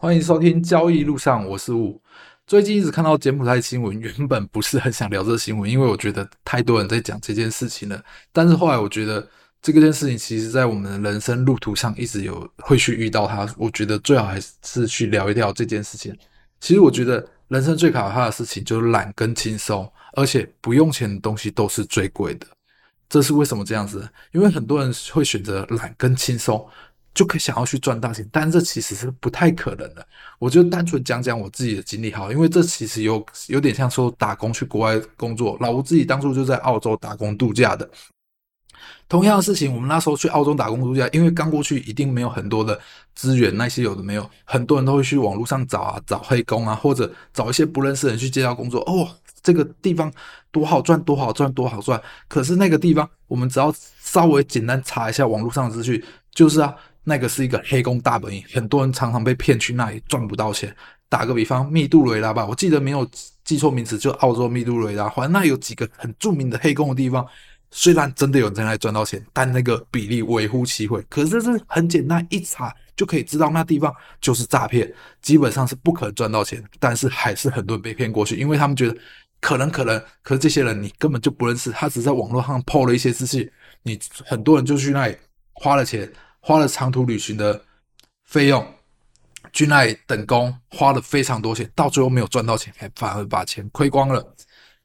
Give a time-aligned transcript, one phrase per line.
[0.00, 2.00] 欢迎收听交易路上，我是吴。
[2.46, 8.00] 最近一直看到柬埔寨新闻，原本不是很想聊这新闻，因为我觉得太多人在讲这件事情了。
[8.32, 9.28] 但是后来我觉得
[9.60, 13.52] 这个件事情，其实在我们的人生路途上一直有会去遇到它。
[13.58, 16.16] 我觉得最好还是去聊一聊这件事情。
[16.60, 22.46] 其实我觉得人生最可怕的事情就是懒跟轻松，而且不用钱的东西都是最贵的。
[23.08, 24.08] 这是为什么这样子？
[24.30, 26.64] 因为很多人会选择懒跟轻松。
[27.18, 30.06] 就可以想要去赚大钱，但这其实是不太可能的。
[30.38, 35.56] 我就单纯讲讲我自己的经历好，因为这其实有有点像说打工去国外工作。
[35.58, 37.90] 老吴自己当初就在澳洲打工度假的。
[39.08, 42.80] 同样的事情，我们那时候去澳洲打工度假，因为刚过去一定没有很多的
[43.16, 48.80] 资源，那些有的没有，很多人都会去网络上找啊，找黑工啊，或者找一些不认识的人去介绍工作。
[48.82, 49.08] 哦，
[49.42, 50.12] 这个地方
[50.52, 52.00] 多好赚，多好赚，多好赚。
[52.28, 56.72] 可是那个地方，我们只要稍微简单查一下网络上的资讯，就是啊。
[57.08, 60.72] 那个是一个黑工大本营，很多人常常被骗去那里赚不到钱。
[61.08, 63.08] 打个比方，密度雷拉吧，我记得没有
[63.42, 67.26] 记错名字，就澳洲密度雷拉，反正那有几个很著名的黑工的地方。
[67.70, 71.00] 虽然真的有人在那赚到钱，但那个比例微乎其微。
[71.08, 74.90] 可是这是很简单，一查就可以知道那地方就是诈骗，
[75.22, 76.62] 基本上是不可能赚到钱。
[76.78, 78.96] 但是还是很多人被骗过去，因为他们觉得
[79.40, 83.50] 可能可能，可是这些人你根本就不认识，他只是在网络上 PO 了一些资讯，
[83.82, 85.16] 你很多人就去那里
[85.54, 86.10] 花了钱。
[86.48, 87.62] 花了长途旅行的
[88.24, 88.66] 费用
[89.52, 94.34] 去那等工，花了非常多钱，到最后没有赚到钱，还反而把钱亏光了。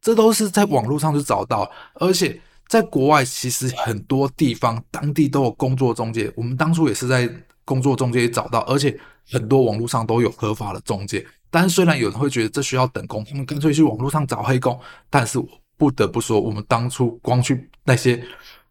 [0.00, 6.32] 这都是在网络上就找到，而且在国外其实很多地方当地都有工作中介。
[6.34, 7.32] 我们当初也是在
[7.64, 8.98] 工作中介找到，而且
[9.30, 11.24] 很多网络上都有合法的中介。
[11.48, 14.76] 但是虽然有人会觉得这需要等工，他们干脆去网络上找黑工。
[15.08, 18.20] 但是我不得不说，我们当初光去那些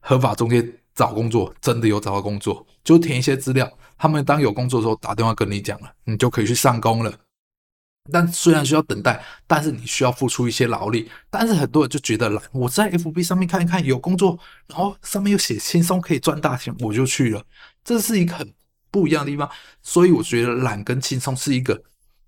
[0.01, 0.61] 合法中介。
[0.93, 7.13] 找工作真的有找到工作，就填一些资料，他们当有工作的时候打电话跟你讲了，你就可以去上工了。
[8.11, 11.07] 但虽然需要等待，但是你需要付出一些劳力。
[11.29, 17.43] 但是很多人就觉得懒，我在 FB 上面看一看有工作，然后上面又写轻松可以赚大钱，我就去了。
[17.83, 18.53] 这是一个很
[18.89, 19.47] 不一样的地方，
[19.83, 21.79] 所以我觉得懒跟轻松是一个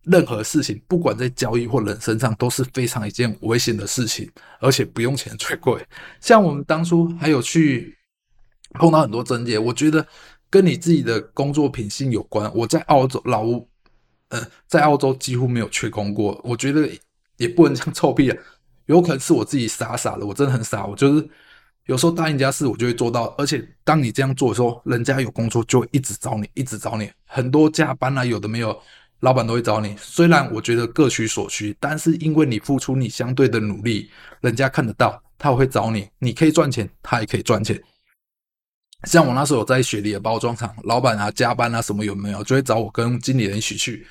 [0.03, 5.83] 任何事情，不管在交易或人身上都是非常一件危险的事情，而且不用钱最贵。
[6.21, 7.97] 像我们当初还有去。
[8.73, 10.06] 碰到很多中介，我觉得
[10.50, 12.51] 跟你自己的工作品性有关。
[12.53, 13.67] 我在澳洲老屋，
[14.29, 16.39] 呃，在澳洲几乎没有缺工过。
[16.44, 16.89] 我觉得
[17.38, 18.38] 也不能这样臭屁啊，
[18.88, 20.85] 有可能是我自己傻傻的，我真的很傻。
[20.85, 21.29] 我就是
[21.85, 23.25] 有时候答应人家事，我就会做到。
[23.38, 27.09] 而且当你这样做的时候，人家有工作就会一直找你，一直找你。
[27.25, 28.79] 很多加班啊，有的没有，
[29.19, 29.95] 老板都会找你。
[29.97, 34.09] 虽然我觉得各取所需，但是因为你付出你相对的努力，
[34.41, 36.07] 人家看得到，他会找你。
[36.19, 37.81] 你可以赚钱，他也可以赚钱。
[39.03, 44.05] 像我那时候在雪梨的包装厂，老板啊加班啊什么有没有，就会找我跟经理人一起去。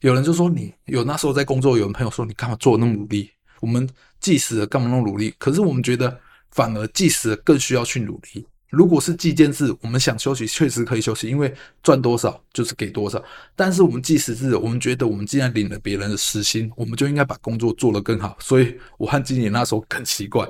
[0.00, 3.30] 有人就说你有那时候在工作，有人朋友说你干嘛做那么努力？
[3.60, 3.88] 我们
[4.20, 5.34] 计时的干嘛那么努力？
[5.38, 6.18] 可是我们觉得
[6.50, 8.46] 反而计时的更需要去努力。
[8.70, 13.22] 如果是计件制，我们想休息确实可以休息，因为赚多少就是给多少。
[13.56, 18.36] 但是我们计时制，我们觉得我们既然领了别人的时薪，我们就应该把工作做得更好。
[18.40, 20.46] 所以我和经理那时候更奇怪。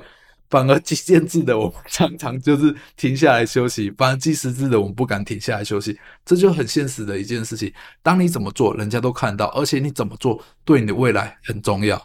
[0.49, 5.97] 反而计件制的，我们常常就是停下来休息；反而计时制的，我们不敢停下来休息。
[6.25, 7.71] 这就很现实的一件事情。
[8.01, 12.03] 当你怎么做，人家都看到，而且你怎么做，对你的未来很重要。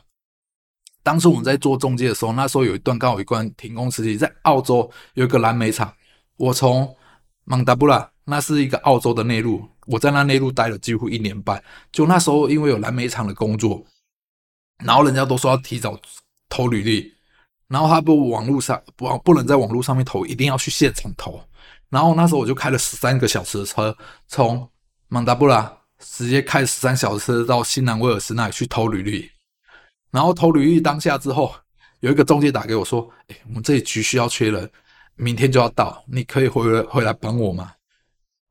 [1.03, 5.95] 当时我们在做中介的时候，那时候有一段刚好有一段停工时期，在澳洲有一个蓝莓厂。
[6.37, 6.95] 我从
[7.45, 11.63] 蒙达布拉，那是一个澳洲的内陆，我在那内陆待了几乎一年半。
[11.91, 13.83] 就那时候，因为有蓝莓厂的工作，
[14.85, 15.99] 然后人家都说要提早
[16.51, 17.14] 投履历。
[17.75, 21.43] 然后他不网络上不不能在网络上面投，一定要去现场投。
[21.91, 23.97] 然后那时候我就开了十三个小时的车，
[24.29, 24.71] 从
[25.09, 29.29] 蒙达布拉直接开十三小时车到新南威尔士那里去投履历。
[30.13, 31.53] 然后投履历当下之后，
[31.99, 34.71] 有一个中介打给我说：“哎，我们这里局需要缺人，
[35.17, 37.73] 明天就要到，你可以回来回来帮我吗？”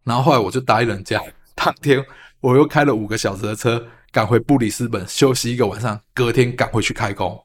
[0.04, 1.24] 然后后来我就答应人家，
[1.56, 2.06] 当天
[2.42, 7.42] 我又开了五个小时的车赶回布里斯本休息一个晚上，隔天赶回去开工。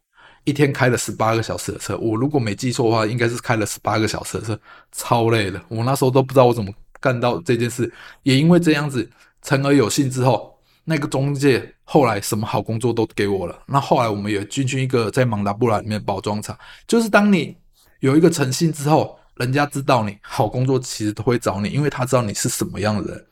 [0.49, 4.61] 一天开了十八个小时的车，我如果没记错的话，应该是开了十八个小时的车，
[4.93, 5.63] 超累的。
[5.69, 7.93] 我那时候都不知道我怎么干到这件事，
[8.23, 9.09] 也因为这样子，
[9.43, 13.63] 成而有幸之后，那个中介后来什么好工作都给我了。
[13.67, 17.55] 那后来我们也进军一个在蒙达布拉里面包装厂，就是当你
[18.01, 23.27] 有一个诚信之后，人家知道你好工作，其实都会找你，因为他知道你是什么样的人。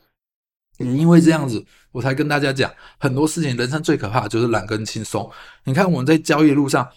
[0.77, 5.27] 也因为这样子，我才跟大家讲很多事情，人生最可怕就是懒跟轻松。
[5.63, 6.87] 你看我们在交易路上。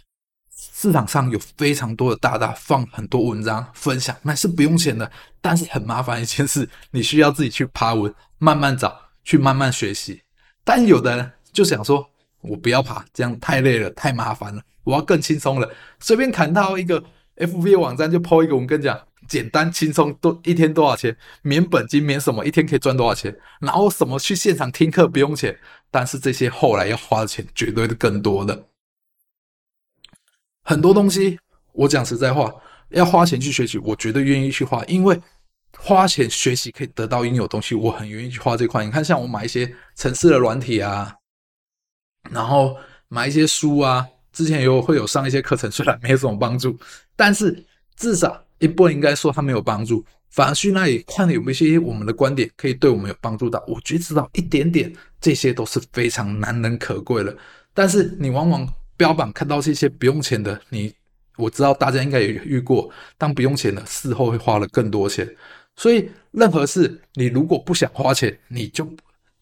[0.73, 5.11] 市场上有非常多的大大放很多文章分享，那是不用钱的，
[5.41, 10.23] 但是很麻烦一件事，你需要自己去爬文，慢慢找，去慢慢学习。
[10.63, 12.07] 但有的人就想说，
[12.43, 15.69] 我不要爬，这样太累了，太麻烦了，我要更轻松了，
[15.99, 17.03] 随便砍到一个
[17.37, 25.59] FB 网站就 po 一个，我跟你讲，简单轻松，多一天多少钱，免本金，免什么，一天可以赚多少钱，然后什么去现场听课不用钱，
[25.91, 28.67] 但是这些后来要花的钱绝对是更多的，
[30.71, 31.37] 很多东西，
[31.73, 32.49] 我讲实在话，
[32.91, 35.21] 要花钱去学习，我绝对愿意去花，因为。
[35.79, 38.85] 花钱学习可以得到应有东西，我很愿意去花这块。
[38.85, 41.15] 你看，像我买一些城市的软体啊，
[42.31, 42.77] 然后
[43.09, 46.77] 买一些书啊，之前有会有上一些课程，虽然没有什么帮助，
[47.17, 47.65] 但是
[47.97, 53.65] 至少也不应该说它没有帮助，反而去那里看有没有一些我们的观点可以对我们有帮助到。
[53.67, 57.35] 我觉知道一点点，这些都是非常难能可贵的。
[57.73, 58.67] 但是你往往
[59.01, 60.93] 标榜看到这些不用钱的，你
[61.39, 65.27] 我知道大家应该也遇过，当不用钱的，事后会花了更多钱。
[65.75, 68.87] 所以，任何事，你如果不想花钱，你就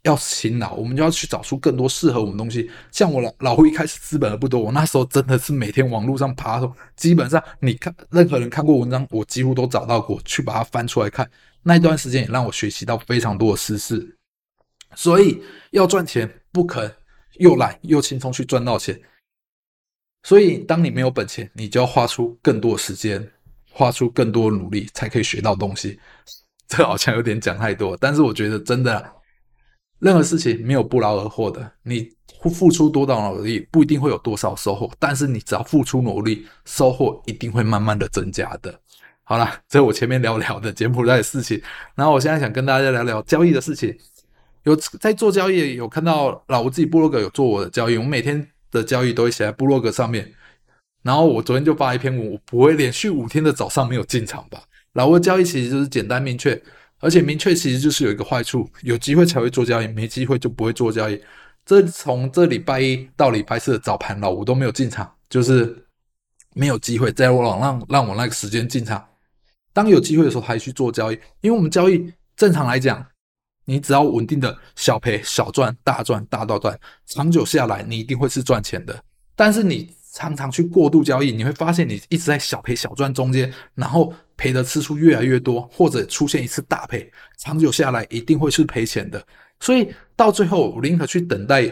[0.02, 0.75] 要勤劳。
[0.75, 2.70] 我们就要去找出更多适合我们东西。
[2.93, 6.62] 像我老老胡一开始资本额不多，我那时候真的是每天网络上爬，
[6.94, 11.28] 基本上你看任何人看过文章，我几乎都找到过，去把它翻出来看。
[11.64, 14.16] 那一段时间也让我学习到非常多的知识。
[14.94, 16.88] 所以，要赚钱，不可
[17.40, 18.96] 又懒又轻松去赚到钱。
[20.23, 23.26] 所以，当你没有本钱，你就要花出更多时间。
[23.70, 26.00] 花出更多努力才可以学到东西，
[26.67, 29.12] 这好像有点讲太多，但是我觉得真的，
[30.00, 31.70] 任何事情没有不劳而获的。
[31.85, 32.11] 你
[32.53, 38.76] 付出多大努力，不一定会有多少收获，但是你只要付出努力，收获一定会慢慢的增加的。
[39.23, 41.62] 好了，这我前面聊聊的柬埔寨的事情，
[41.94, 43.97] 然后我现在想跟大家聊聊交易的事情。
[44.65, 50.32] 有在做交易，有看到老吴自己部落格有做我的交易，我每天的交易都会写在部落格上面。
[51.03, 54.61] 然后我昨天就发一篇文，我不会连续五天的早上没有进场吧？
[54.94, 56.61] 老吴交易其实就是简单明确，
[56.99, 61.20] 而且明确其实就是有一个坏处，有机会才会做交易，没机会就不会做交易。
[61.65, 65.87] 这从这礼拜一到礼拜四的早盘，老吴都没有进场，就是
[66.55, 69.06] 没有机会在我让让让我那个时间进场。
[69.73, 73.06] 当有机会的时候还去做交易，因为我们交易正常来讲，
[73.69, 76.75] 你只要稳定的小赔小赚大赚大到赚，
[77.05, 78.99] 长久下来你一定会是赚钱的。
[79.37, 89.23] 但是你常常去过度交易，你会发现你一直在小赔小赚中间，然后赔的次数越来越多，或者出现一次大赔，长久下来一定会是赔钱的。
[89.61, 91.70] 所以到最后，宁可去等待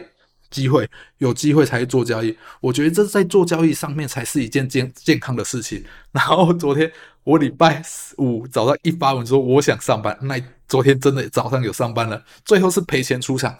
[0.51, 2.37] 机会，有机会才去做交易。
[2.61, 5.83] 我觉得这在做交易上面才是一件健健康的事情。
[6.13, 6.93] 然后昨天
[7.25, 7.83] 我礼拜
[8.19, 13.57] 五早上一发文说我想上班，那昨天真的早上有上班了，最后是赔钱出场。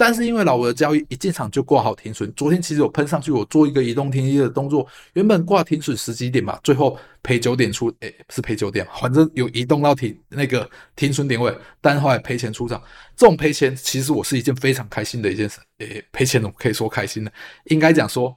[0.00, 12.80] 但是因为老吴的交易一进场就挂好停损，昨天其实有喷上去，我做一个移动停利的动作，原本挂停损十几点吧，最后赔九点出，诶，是赔九点，反正有移动到停那个停损点位，但后来赔钱出场，
[13.16, 17.32] 这种赔钱其实我是一件非常开心的一件事，诶，赔钱我可以说开心的？
[17.64, 18.32] 应该讲说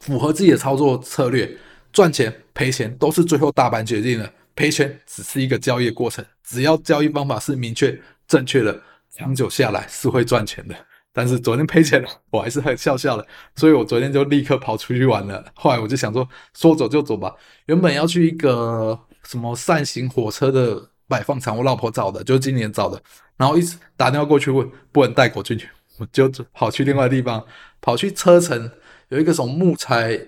[0.00, 1.48] 符合自己的操作策略，
[1.92, 8.82] 赚钱赔钱都是最后大盘决定的，赔钱只是一个交易过程，只要交易方法是明确正确的。
[9.14, 10.74] 长久下来是会赚钱的，
[11.12, 15.44] 但是昨天赔钱了，我还是很笑笑的，所以我昨天就立刻跑出去玩了。
[15.54, 17.30] 后来我就想说，说走就走吧。
[17.66, 22.98] 原本要去一个什么扇形火车的摆放场，我老婆找的，就是今年找的，
[23.36, 25.68] 然后一直打电话过去问，不能带狗进去，
[25.98, 27.44] 我就跑去另外地方，
[27.82, 28.70] 跑去车城
[29.10, 30.18] 有一个什么木材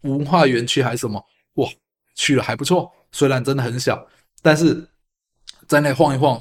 [0.00, 1.22] 文化园区还是什么，
[1.56, 1.68] 哇，
[2.14, 4.06] 去了还不错，虽然真的很小，
[4.42, 4.88] 但是
[5.66, 6.40] 在那晃一晃。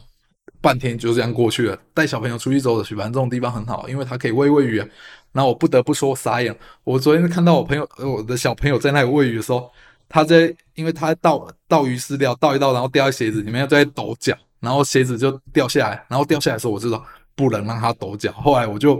[0.59, 4.87] 半天就这样过去了，带小朋友出去走走去，反正这种地方很好，因为它可以喂喂鱼啊。
[5.31, 9.71] 然后我不得不说傻眼，我昨天看到我朋友，我的小朋友在那里喂鱼的时候，
[10.09, 17.05] 他在，因为他倒倒鱼饲料，倒一倒，然后掉在鞋子里面，在抖脚，然后鞋子就掉下来，然后掉下来的时候，我知道
[17.35, 18.95] 不能让他抖脚，后来我就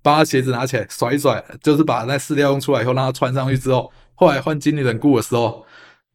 [0.00, 5.66] 把他鞋子拿起来甩一甩，就是把那饲料用出来以后，让他穿上去之后，后来换经理人顾的时候，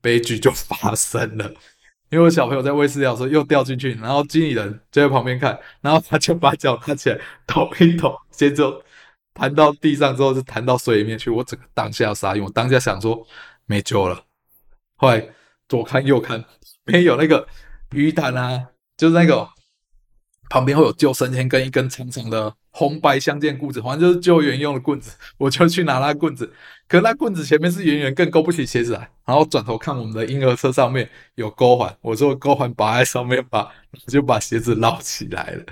[0.02, 1.52] 悲剧就发生了。
[2.10, 8.84] 因为我小朋友在喂饲料的时候又掉进去，然后经理人就在旁边看，然后他就把脚拿起来抖一抖，接着
[9.34, 11.30] 弹到地上之后就弹到水里面去。
[11.30, 13.26] 我整个当下傻眼，我当下想说
[13.68, 14.24] 没救了。
[14.96, 15.30] 后来
[15.68, 16.44] 左看右看，
[16.84, 17.48] 没有那个
[17.92, 19.48] 鱼弹啊，就是那个
[20.50, 26.52] 旁边会有救生圈跟一根长长的红白相间棍子，反正就是救援用的棍子， 我就去拿那棍子。
[26.88, 29.10] 可那棍子前面是圆圆，更勾不起鞋子来。
[29.26, 33.72] 然后转头看我们的婴儿车上面有钩环，我说钩环绑在上面吧，
[34.08, 35.64] 就把鞋子捞起来了。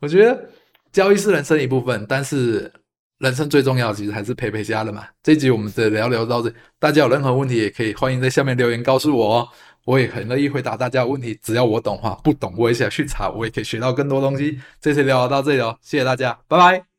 [0.00, 0.50] 我觉得
[0.90, 2.72] 交易是人生一部分，但是
[3.18, 5.06] 人生最重要其实还是陪陪家人嘛。
[5.22, 9.48] 这集我们就聊聊到这，大家有任何问题也可以欢迎在下面留言告诉我哦。
[9.84, 14.60] 我也很乐意回答大家的问题，只要我懂的话，不懂我也想去查，我也可以学到更多东西。
[14.80, 16.91] 这次聊到这里哦，谢谢大家，拜拜。